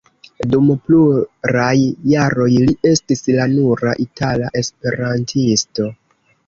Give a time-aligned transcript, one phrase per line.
[0.53, 1.75] Dum pluraj
[2.13, 5.93] jaroj li estis la nura itala esperantisto.